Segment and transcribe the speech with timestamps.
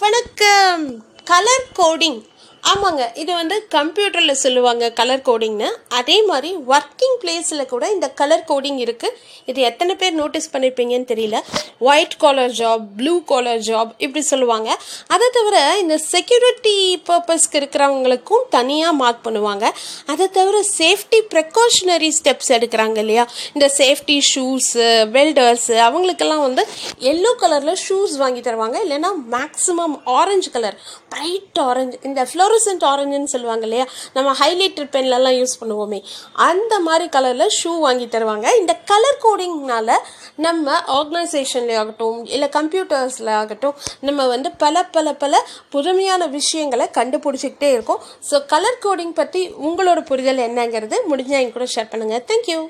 [0.00, 1.04] வணக்கம்.
[1.24, 2.29] Colour coding
[2.62, 8.80] ஆமாங்க இது வந்து கம்ப்யூட்டரில் சொல்லுவாங்க கலர் கோடிங்னு அதே மாதிரி ஒர்க்கிங் பிளேஸில் கூட இந்த கலர் கோடிங்
[8.84, 11.38] இருக்குது இது எத்தனை பேர் நோட்டீஸ் பண்ணியிருப்பீங்கன்னு தெரியல.
[11.78, 14.76] White collar job blue collar job இப்படி சொல்லுவாங்க.
[15.06, 16.76] அதை தவிர இந்த செக்யூரிட்டி
[17.08, 19.66] பர்பஸ்க்கு இருக்கிறவங்களுக்கும் தனியாக மார்க் பண்ணுவாங்க.
[20.06, 23.26] அதை தவிர சேஃப்டி ப்ரிகாஷனரி ஸ்டெப்ஸ் எடுக்கிறாங்க இல்லையா?
[23.54, 24.86] இந்த சேஃப்டி ஷூஸு
[25.16, 26.66] வெல்டர்ஸு அவங்களுக்கெல்லாம் வந்து
[26.98, 28.78] எல்லோ கலரில் ஷூஸ் வாங்கி தருவாங்க.
[28.86, 33.84] இல்லைன்னா maximum orange colour bright orange இந்த ஃப்ளோரசன்ட் ஆரஞ்சுன்னு சொல்லுவாங்க இல்லையா?
[34.16, 35.98] நம்ம ஹைலைட்டர் பென்லலாம் யூஸ் பண்ணுவோமே.
[36.34, 38.46] அந்த மாதிரி கலரில் ஷூ வாங்கி தருவாங்க.
[38.60, 39.98] இந்த கலர் கோடிங்னால
[40.46, 45.42] நம்ம ஆர்கனைசேஷன்ல ஆகட்டும் இல்லை கம்ப்யூட்டர்ஸில் ஆகட்டும் நம்ம வந்து பல பல பல
[45.76, 48.02] புதுமையான விஷயங்களை கண்டுபிடிச்சிக்கிட்டே இருக்கோம்.
[48.30, 52.60] ஸோ கலர் கோடிங் பற்றி உங்களோட புரிதல் என்னங்கிறது முடிஞ்சால் என் கூட ஷேர் பண்ணுங்கள் தேங்க்யூ